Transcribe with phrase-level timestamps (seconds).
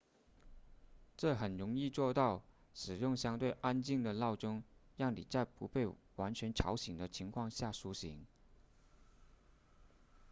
[1.15, 2.41] 这很容易做到
[2.73, 4.63] 使用相对安静的闹钟
[4.97, 8.25] 让你在不被完全吵醒的情况下苏醒